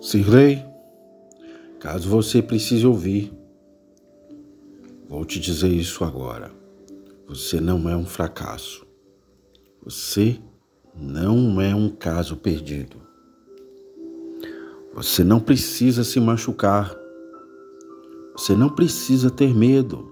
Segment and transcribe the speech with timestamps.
[0.00, 0.64] Sirley,
[1.78, 3.30] caso você precise ouvir,
[5.06, 6.50] vou te dizer isso agora.
[7.28, 8.86] Você não é um fracasso.
[9.84, 10.40] Você
[10.96, 12.96] não é um caso perdido.
[14.94, 16.96] Você não precisa se machucar.
[18.32, 20.10] Você não precisa ter medo.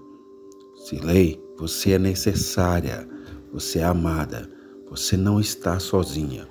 [0.85, 3.09] Sirley, você é necessária.
[3.51, 4.47] Você é amada.
[4.87, 6.47] Você não está sozinha.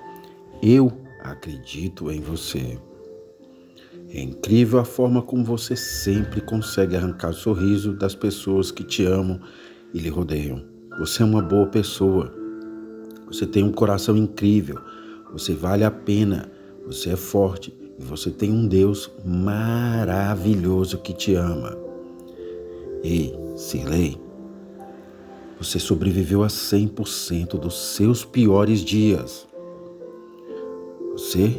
[0.60, 0.90] Eu
[1.22, 2.80] acredito em você.
[4.10, 9.04] É incrível a forma como você sempre consegue arrancar o sorriso das pessoas que te
[9.04, 9.38] amam
[9.92, 10.62] e lhe rodeiam.
[10.98, 12.32] Você é uma boa pessoa.
[13.26, 14.80] Você tem um coração incrível.
[15.32, 16.50] Você vale a pena.
[16.86, 21.76] Você é forte e você tem um Deus maravilhoso que te ama.
[23.02, 24.18] Ei, Sirley,
[25.60, 29.46] você sobreviveu a 100% dos seus piores dias.
[31.12, 31.52] Você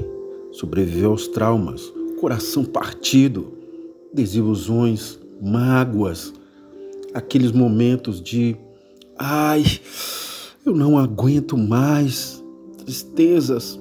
[0.52, 3.54] sobreviveu aos traumas, coração partido,
[4.14, 6.34] desilusões, mágoas,
[7.14, 8.56] aqueles momentos de
[9.18, 9.64] ai,
[10.66, 12.44] eu não aguento mais,
[12.78, 13.80] tristezas,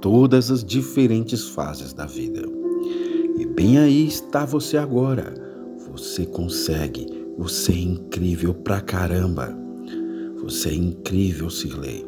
[0.00, 2.42] todas as diferentes fases da vida.
[3.38, 5.32] E bem aí está você agora.
[5.92, 7.06] Você consegue,
[7.38, 9.56] você é incrível pra caramba.
[10.42, 12.04] Você é incrível, Sirley,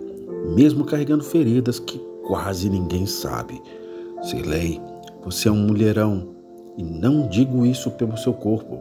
[0.54, 3.60] mesmo carregando feridas que quase ninguém sabe.
[4.22, 4.80] Sirley,
[5.25, 6.34] você é um mulherão.
[6.77, 8.81] E não digo isso pelo seu corpo,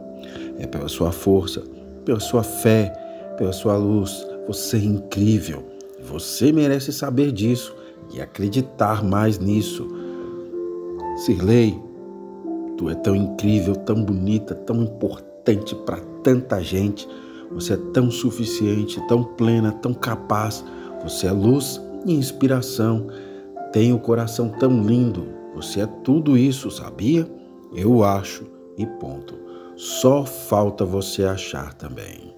[0.58, 1.62] é pela sua força,
[2.04, 2.90] pela sua fé,
[3.36, 4.26] pela sua luz.
[4.46, 5.62] Você é incrível.
[6.02, 7.74] Você merece saber disso
[8.12, 9.86] e acreditar mais nisso.
[11.18, 11.78] Sirley,
[12.76, 17.06] tu é tão incrível, tão bonita, tão importante para tanta gente.
[17.52, 20.64] Você é tão suficiente, tão plena, tão capaz.
[21.04, 23.06] Você é luz e inspiração.
[23.72, 27.30] Tem o um coração tão lindo, você é tudo isso, sabia?
[27.74, 28.44] Eu acho
[28.76, 29.34] e ponto.
[29.76, 32.31] Só falta você achar também.